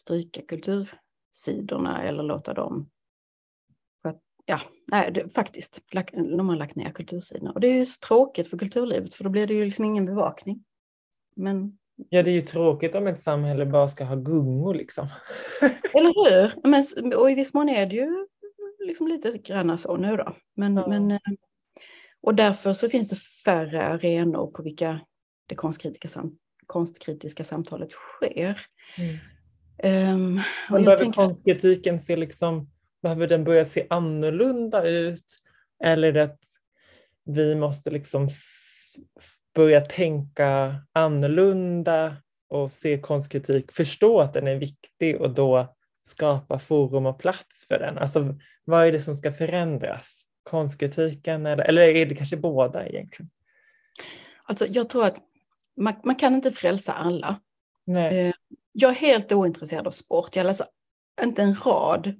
[0.00, 2.90] stryka kultursidorna eller låta dem...
[4.44, 5.80] Ja, nej, det, faktiskt,
[6.12, 7.52] de har lagt ner kultursidorna.
[7.52, 10.06] Och det är ju så tråkigt för kulturlivet för då blir det ju liksom ingen
[10.06, 10.64] bevakning.
[11.36, 15.08] Men Ja, det är ju tråkigt om ett samhälle bara ska ha gungor liksom.
[15.94, 16.68] Eller hur?
[16.68, 18.26] Men, och i viss mån är det ju
[18.86, 20.36] liksom lite grann så nu då.
[20.56, 20.88] Men, ja.
[20.88, 21.18] men, eh,
[22.22, 25.00] och därför så finns det färre arenor på vilka
[25.46, 28.60] det konstkritiska, sam konstkritiska samtalet sker.
[28.96, 29.18] Mm.
[30.14, 31.22] Um, men behöver tänker...
[31.22, 32.70] konstkritiken se liksom,
[33.02, 35.24] behöver den börja se annorlunda ut?
[35.84, 36.40] Eller att
[37.24, 38.28] vi måste liksom
[39.54, 42.16] börja tänka annorlunda
[42.48, 47.78] och se konstkritik, förstå att den är viktig och då skapa forum och plats för
[47.78, 47.98] den.
[47.98, 48.34] Alltså
[48.64, 50.24] vad är det som ska förändras?
[50.42, 53.30] Konstkritiken eller, eller är det kanske båda egentligen?
[54.44, 55.16] Alltså jag tror att
[55.76, 57.40] man, man kan inte frälsa alla.
[57.86, 58.26] Nej.
[58.26, 58.34] Eh,
[58.72, 60.36] jag är helt ointresserad av sport.
[60.36, 60.66] Jag läser
[61.22, 62.14] inte en rad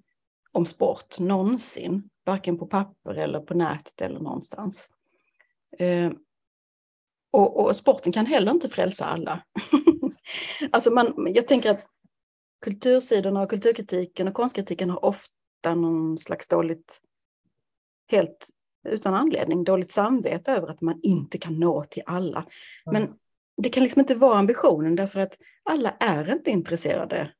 [0.52, 4.90] om sport någonsin, varken på papper eller på nätet eller någonstans.
[7.30, 9.42] Och, och, sporten kan heller inte frälsa alla.
[10.72, 11.86] alltså man, jag tänker att
[12.64, 17.00] kultursidorna och kulturkritiken och konstkritiken har ofta någon slags dåligt,
[18.08, 18.48] helt
[18.88, 22.46] utan anledning, dåligt samvete över att man inte kan nå till alla.
[22.92, 23.14] Men
[23.62, 27.32] det kan liksom inte vara ambitionen därför att alla är inte intresserade.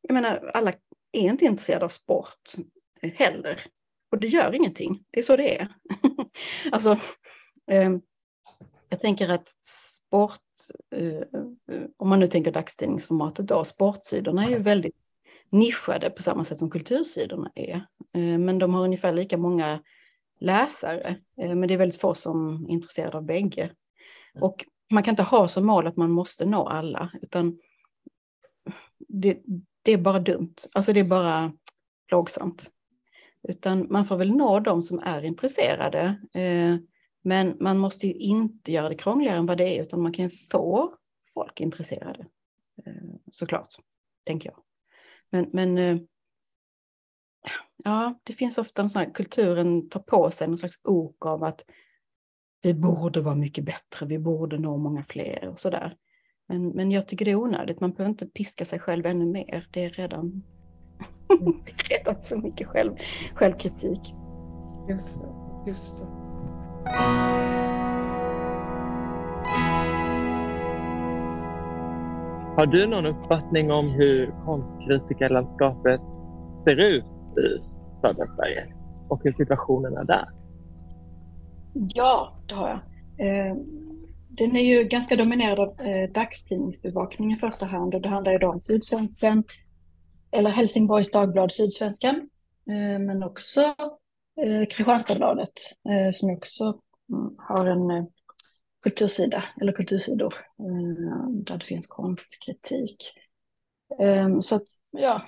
[0.00, 0.72] Jag menar, alla
[1.12, 2.54] är inte intresserade av sport
[3.02, 3.66] heller.
[4.10, 5.68] Och det gör ingenting, det är så det är.
[6.72, 6.90] alltså,
[7.70, 7.90] eh,
[8.92, 10.40] jag tänker att sport,
[10.94, 11.40] eh,
[11.96, 15.10] om man nu tänker dagstidningsformatet då, sportsidorna är ju väldigt
[15.50, 17.86] nischade på samma sätt som kultursidorna är.
[18.14, 19.82] Eh, men de har ungefär lika många
[20.40, 23.62] läsare, eh, men det är väldigt få som är intresserade av bägge.
[23.62, 24.42] Mm.
[24.42, 27.58] Och man kan inte ha som mål att man måste nå alla, utan
[29.08, 29.38] det,
[29.82, 30.54] det är bara dumt.
[30.72, 31.52] Alltså det är bara
[32.08, 32.70] plågsamt.
[33.48, 36.20] Utan man får väl nå de som är intresserade.
[37.22, 40.30] Men man måste ju inte göra det krångligare än vad det är, utan man kan
[40.30, 40.94] få
[41.34, 42.26] folk intresserade.
[42.86, 42.92] Eh,
[43.30, 43.68] såklart,
[44.24, 44.58] tänker jag.
[45.30, 45.98] Men, men eh,
[47.84, 51.44] ja, det finns ofta en sån här, kulturen tar på sig någon slags ok av
[51.44, 51.64] att
[52.62, 55.96] vi borde vara mycket bättre, vi borde nå många fler och sådär.
[56.48, 59.68] Men, men jag tycker det är onödigt, man behöver inte piska sig själv ännu mer.
[59.70, 60.42] Det är redan,
[61.90, 62.96] redan så mycket själv,
[63.34, 64.00] självkritik.
[64.88, 65.28] Just det,
[65.70, 66.21] just det.
[72.56, 76.00] Har du någon uppfattning om hur konstkritikerlandskapet
[76.64, 77.04] ser ut
[77.38, 77.62] i
[78.00, 78.74] södra Sverige
[79.08, 80.28] och hur situationen är där?
[81.74, 82.78] Ja, det har jag.
[83.26, 83.56] Eh,
[84.28, 88.32] den är ju ganska dominerad av eh, dagstidningsbevakningen dagstidningsbevakning i första hand och det handlar
[88.32, 89.44] ju då om Sydsvenskan,
[90.30, 92.14] eller Helsingborgs Dagblad Sydsvenskan,
[92.68, 93.74] eh, men också
[94.40, 95.52] eh, Kristianstadsbladet
[95.88, 96.64] eh, som också
[97.12, 98.04] mm, har en eh,
[98.82, 103.12] kultursida, eller kultursidor, eh, där det finns konstkritik.
[104.00, 105.22] Eh, så att, ja,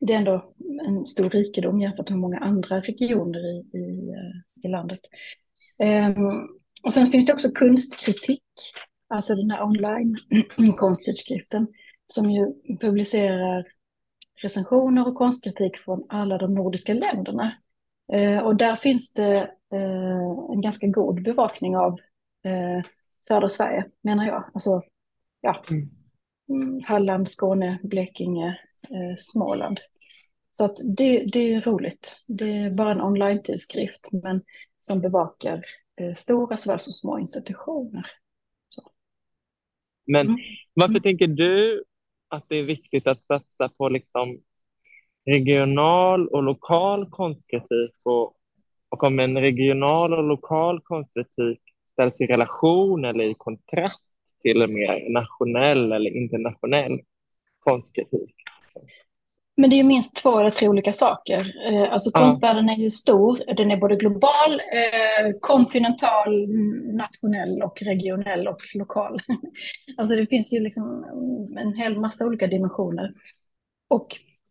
[0.00, 0.54] det är ändå
[0.86, 5.00] en stor rikedom jämfört med många andra regioner i, i, eh, i landet.
[5.78, 6.10] Eh,
[6.82, 8.42] och sen finns det också kunstkritik,
[9.08, 10.16] alltså den här online
[10.76, 11.66] konsttidskriften
[12.06, 12.46] som ju
[12.80, 13.64] publicerar
[14.42, 17.52] recensioner och konstkritik från alla de nordiska länderna.
[18.44, 19.50] Och där finns det
[20.52, 21.98] en ganska god bevakning av
[22.44, 22.84] eh,
[23.28, 24.50] södra Sverige, menar jag.
[24.54, 24.82] Alltså,
[25.40, 25.90] ja, mm.
[26.48, 26.80] mm.
[26.84, 29.78] Halland, Skåne, Blekinge, eh, Småland.
[30.50, 32.20] Så att det, det är roligt.
[32.38, 34.42] Det är bara en online-tidskrift, men
[34.86, 35.62] som bevakar
[36.00, 38.06] eh, stora såväl som små institutioner.
[38.68, 38.90] Så.
[40.06, 40.40] Men mm.
[40.74, 41.84] varför tänker du
[42.28, 44.40] att det är viktigt att satsa på liksom
[45.28, 48.34] regional och lokal konstkritik och,
[48.88, 51.60] och om en regional och lokal konstkritik
[51.92, 54.12] ställs i relation eller i kontrast
[54.42, 57.00] till en mer nationell eller internationell
[57.58, 58.34] konstkritik.
[59.56, 61.54] Men det är ju minst två eller tre olika saker.
[61.70, 63.54] Eh, alltså konstvärlden är ju stor.
[63.56, 66.48] Den är både global, eh, kontinental,
[66.96, 69.18] nationell och regionell och lokal.
[69.96, 71.04] Alltså det finns ju liksom
[71.58, 73.12] en hel massa olika dimensioner.
[73.88, 74.06] Och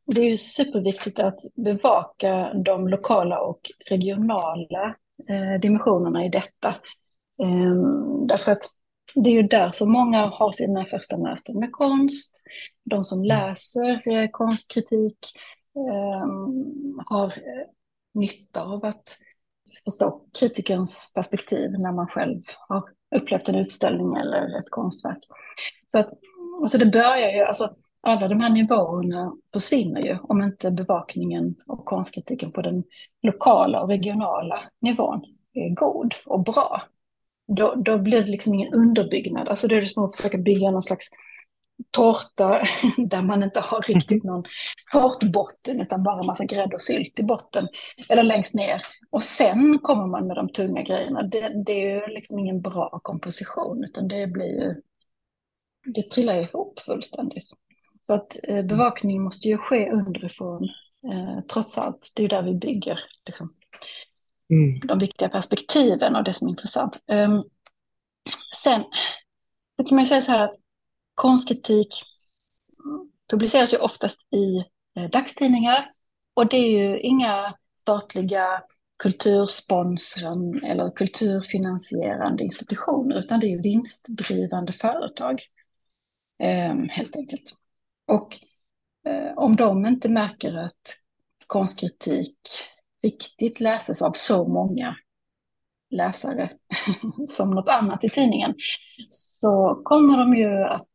[0.08, 4.96] det är ju superviktigt att bevaka de lokala och regionala
[5.30, 6.76] eh, dimensionerna i detta.
[7.38, 8.64] Um, därför att
[9.16, 12.42] det är ju där som många har sina första möten med konst.
[12.84, 13.28] De som mm.
[13.28, 15.18] läser eh, konstkritik
[16.24, 17.68] um, har eh,
[18.14, 19.18] nytta av att
[19.84, 22.84] förstå kritikerns perspektiv när man själv har
[23.16, 25.24] upplevt en utställning eller ett konstverk.
[25.92, 26.10] Så att,
[26.62, 27.76] alltså det börjar ju, alltså
[28.08, 32.84] alla de här nivåerna försvinner ju om inte bevakningen och konstkritiken på den
[33.22, 35.22] lokala och regionala nivån
[35.54, 36.82] är god och bra
[37.48, 39.50] då, då blir det liksom ingen underbyggnad.
[39.50, 41.10] Alltså då är det som att försöka bygga någon slags
[41.92, 42.60] tårta
[42.98, 44.44] där man inte har riktigt någon
[44.92, 47.68] tårtbotten utan bara massa grädde och sylt i botten
[48.10, 48.82] eller längst ner.
[49.10, 51.24] Och sen kommer man med de tunga grejerna.
[51.24, 54.82] Det, det är ju liksom ingen bra komposition utan det blir ju,
[55.94, 57.50] det trillar ihop fullständigt.
[58.08, 60.64] Så att eh, bevakning måste ju ske underifrån
[61.12, 62.12] eh, trots allt.
[62.16, 63.54] Det är ju där vi bygger liksom,
[64.50, 64.88] mm.
[64.88, 67.00] de viktiga perspektiven och det som är intressant.
[67.08, 67.44] Um,
[68.64, 68.84] sen
[69.78, 70.56] då kan man säga så här att
[71.16, 71.88] konstkritik
[73.30, 74.58] publiceras ju oftast i
[75.00, 75.92] eh, dagstidningar
[76.34, 78.64] och det är ju inga statliga
[78.98, 85.42] kultursponsren eller kulturfinansierande institutioner utan det är vinstdrivande företag.
[86.44, 87.54] Eh, helt enkelt.
[88.08, 88.40] Och
[89.08, 90.98] eh, om de inte märker att
[91.48, 92.40] konstkritik
[93.04, 94.96] riktigt läses av så många
[95.90, 96.52] läsare
[97.28, 98.56] som något annat i tidningen,
[99.10, 100.88] så kommer de ju att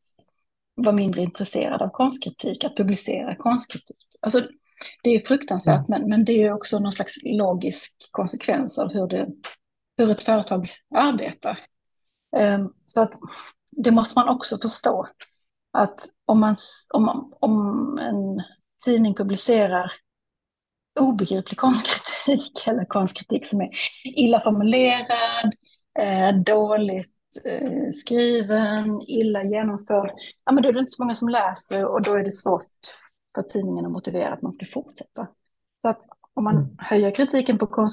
[0.75, 3.97] vara mindre intresserade av konstkritik, att publicera konstkritik.
[4.21, 4.43] Alltså,
[5.03, 9.29] det är fruktansvärt, men, men det är också någon slags logisk konsekvens av hur, det,
[9.97, 11.59] hur ett företag arbetar.
[12.37, 13.13] Um, så att
[13.71, 15.07] det måste man också förstå,
[15.73, 16.57] att om, man,
[16.91, 18.43] om, om en
[18.85, 19.93] tidning publicerar
[21.01, 23.71] obegriplig konstkritik eller konstkritik som är
[24.05, 25.53] illa formulerad,
[25.99, 27.13] eh, dåligt
[27.47, 30.11] eh, skriven, illa genomförd.
[30.45, 32.63] Ja, men då är det inte så många som läser och då är det svårt
[33.35, 35.29] för tidningen att motivera att man ska fortsätta.
[35.83, 36.03] Så att
[36.35, 36.77] om man mm.
[36.79, 37.87] höjer, kritiken på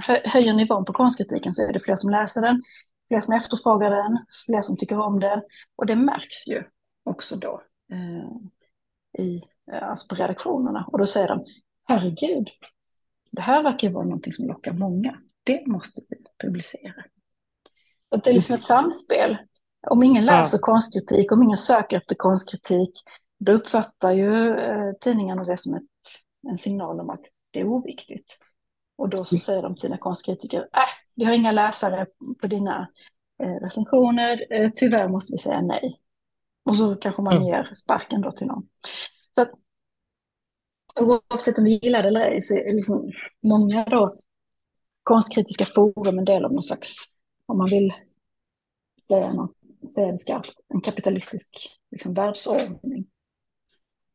[0.00, 2.62] hö, höjer nivån på konstkritiken så är det fler som läser den,
[3.08, 5.42] fler som efterfrågar den, fler som tycker om den.
[5.76, 6.62] Och det märks ju
[7.06, 9.42] också då eh, i,
[9.72, 10.88] alltså på redaktionerna.
[10.92, 11.44] Och då säger de,
[11.84, 12.50] herregud,
[13.30, 15.18] det här verkar vara någonting som lockar många.
[15.44, 17.04] Det måste vi publicera.
[18.08, 19.36] Och det är liksom ett samspel.
[19.86, 20.62] Om ingen läser ja.
[20.62, 22.90] konstkritik, om ingen söker efter konstkritik,
[23.38, 25.82] då uppfattar ju eh, tidningarna det som ett,
[26.48, 28.38] en signal om att det är oviktigt.
[28.98, 32.06] Och då så säger de till sina konstkritiker, äh, vi har inga läsare
[32.40, 32.88] på dina
[33.42, 36.00] eh, recensioner, eh, tyvärr måste vi säga nej.
[36.66, 38.68] Och så kanske man ger sparken då till någon.
[39.34, 39.50] Så att
[41.00, 43.12] oavsett om vi gillar det eller ej så är liksom
[43.42, 44.20] många då
[45.02, 46.94] konstkritiska forum en del av någon slags,
[47.46, 47.92] om man vill
[49.08, 49.56] säga, något,
[49.94, 51.48] säga det skarpt, en kapitalistisk
[51.90, 53.06] liksom, världsordning.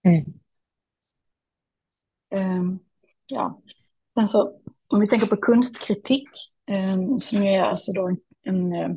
[0.04, 0.26] Mm.
[2.60, 2.80] Um,
[3.26, 3.62] ja.
[4.14, 6.30] Sen så, om vi tänker på kunstkritik,
[6.72, 8.96] um, som är alltså då en, en uh,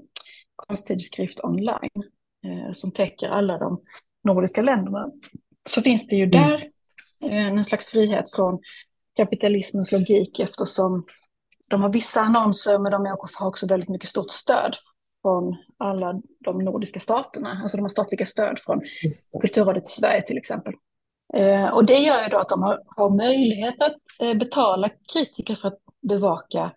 [0.57, 2.05] konsttidskrift online,
[2.73, 3.81] som täcker alla de
[4.25, 5.11] nordiska länderna,
[5.69, 6.31] så finns det ju mm.
[6.31, 6.71] där
[7.31, 8.61] en slags frihet från
[9.17, 11.05] kapitalismens logik eftersom
[11.69, 14.77] de har vissa annonser men de har också väldigt mycket stort stöd
[15.23, 17.61] från alla de nordiska staterna.
[17.63, 18.81] Alltså de har statliga stöd från
[19.41, 20.73] Kulturrådet i Sverige till exempel.
[21.35, 25.55] Eh, och det gör ju då att de har, har möjlighet att eh, betala kritiker
[25.55, 25.79] för att
[26.09, 26.71] bevaka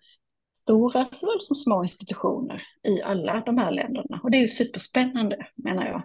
[0.68, 4.20] stora såväl som små institutioner i alla de här länderna.
[4.22, 6.02] Och det är ju superspännande menar jag.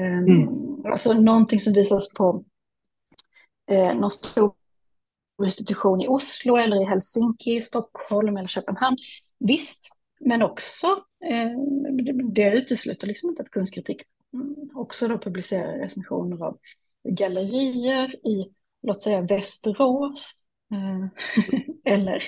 [0.00, 0.48] Eh, mm.
[0.84, 2.44] Alltså någonting som visas på
[3.70, 4.54] eh, någon stor
[5.44, 8.96] institution i Oslo eller i Helsinki, Stockholm eller Köpenhamn.
[9.38, 9.88] Visst,
[10.20, 10.86] men också,
[11.24, 11.50] eh,
[12.32, 14.02] det utesluter liksom inte att kunstkritik
[14.34, 16.58] mm, också då publicerar recensioner av
[17.08, 20.32] gallerier i, låt säga Västerås,
[20.72, 21.06] eh,
[21.94, 22.22] eller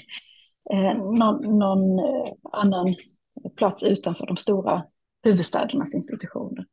[0.72, 2.94] eh, någon, någon eh, annan
[3.56, 4.82] plats utanför de stora
[5.24, 6.66] huvudstädernas institutioner.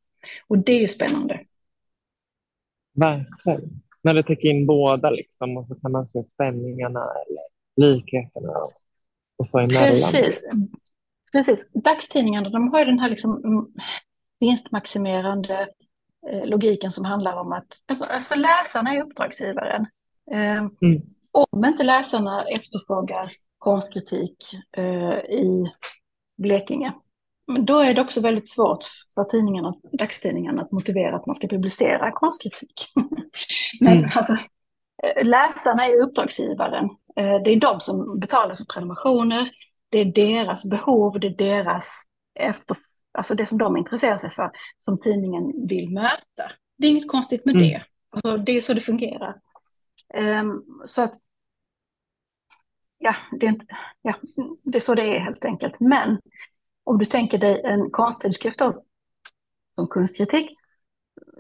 [0.48, 1.40] Och det är ju spännande.
[2.96, 3.82] Verkligen.
[4.02, 7.44] När det täcker in båda liksom och så kan man se spänningarna eller
[7.88, 8.54] likheterna
[9.38, 9.88] och så emellan.
[9.88, 10.50] Precis.
[11.32, 11.72] Precis.
[11.74, 13.66] Dagstidningarna de har ju den här liksom mm,
[14.40, 15.68] vinstmaximerande
[16.32, 17.68] eh, logiken som handlar om att
[18.00, 19.86] alltså läsarna är uppdragsgivaren.
[20.32, 21.02] Mm.
[21.32, 24.38] Om inte läsarna efterfrågar konstkritik
[24.78, 25.72] eh, i
[26.38, 26.94] Blekinge,
[27.60, 28.86] då är det också väldigt svårt
[29.16, 32.92] för tidningarna, dagstidningarna att motivera att man ska publicera konstkritik.
[33.80, 34.10] Men mm.
[34.16, 34.34] alltså,
[35.04, 36.86] eh, läsarna är uppdragsgivaren.
[37.16, 39.50] Eh, det är de som betalar för prenumerationer.
[39.90, 42.04] Det är deras behov, det är deras
[42.40, 42.78] efter,
[43.18, 44.52] alltså det som de intresserar sig för,
[44.86, 46.52] som tidningen vill möta.
[46.78, 47.68] Det är inget konstigt med mm.
[47.68, 47.84] det.
[48.10, 49.36] Alltså, det är så det fungerar.
[50.14, 51.14] Um, så att,
[52.98, 53.66] ja det, är inte,
[54.02, 54.14] ja,
[54.64, 55.80] det är så det är helt enkelt.
[55.80, 56.22] Men
[56.84, 58.60] om du tänker dig en konsttidskrift
[59.76, 60.50] som kunstkritik,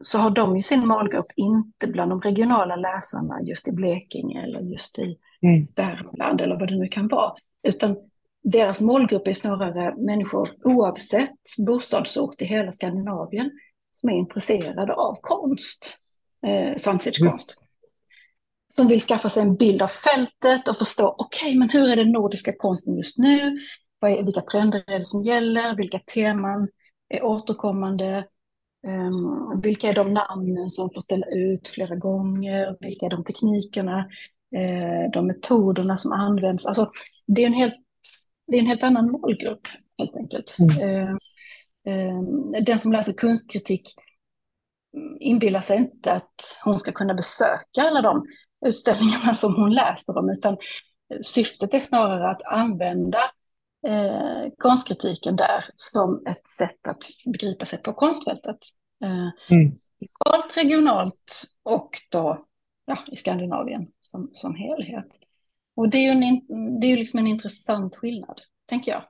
[0.01, 4.59] så har de ju sin målgrupp inte bland de regionala läsarna just i Blekinge eller
[4.59, 5.67] just i mm.
[5.75, 7.33] Värmland eller vad det nu kan vara,
[7.67, 7.95] utan
[8.43, 13.51] deras målgrupp är snarare människor oavsett bostadsort i hela Skandinavien
[13.91, 15.97] som är intresserade av konst,
[16.45, 17.57] eh, samtidskonst.
[18.77, 21.95] Som vill skaffa sig en bild av fältet och förstå, okej, okay, men hur är
[21.95, 23.57] den nordiska konsten just nu?
[24.05, 25.77] Är, vilka trender är det som gäller?
[25.77, 26.67] Vilka teman
[27.09, 28.25] är återkommande?
[28.87, 32.77] Um, vilka är de namnen som får ställa ut flera gånger?
[32.79, 33.99] Vilka är de teknikerna?
[34.55, 36.65] Uh, de metoderna som används?
[36.65, 36.91] Alltså,
[37.27, 37.75] det är en helt,
[38.47, 39.67] det är en helt annan målgrupp,
[39.97, 40.57] helt enkelt.
[40.59, 40.77] Mm.
[40.77, 41.15] Uh,
[41.87, 42.21] uh,
[42.65, 43.93] den som läser kunstkritik
[45.19, 48.25] inbillar sig inte att hon ska kunna besöka alla de
[48.65, 50.57] utställningarna som hon läser om, utan
[51.21, 53.19] syftet är snarare att använda
[53.87, 58.57] eh, konstkritiken där som ett sätt att begripa sig på konstfältet.
[59.03, 59.77] Eh, mm.
[59.99, 62.45] Lokalt, regionalt och då
[62.85, 65.07] ja, i Skandinavien som, som helhet.
[65.75, 66.41] Och det är ju en,
[66.81, 69.03] det är liksom en intressant skillnad, tänker jag.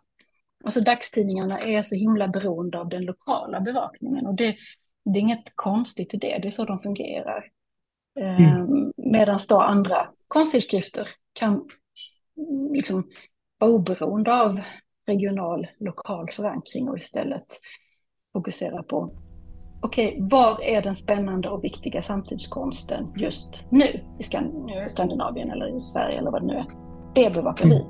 [0.64, 4.56] Alltså dagstidningarna är så himla beroende av den lokala bevakningen och det,
[5.06, 7.44] det är inget konstigt i det, det är så de fungerar.
[8.18, 8.44] Mm.
[8.44, 8.66] Eh,
[8.98, 11.68] Medan då andra konsttidskrifter kan
[12.74, 13.08] liksom
[13.60, 14.60] oberoende av
[15.08, 17.60] regional, lokal förankring och istället
[18.34, 19.12] fokusera på
[19.82, 24.24] okej, okay, var är den spännande och viktiga samtidskonsten just nu i
[24.88, 26.66] Skandinavien eller i Sverige eller vad det nu är.
[27.16, 27.86] Det bevakar vi.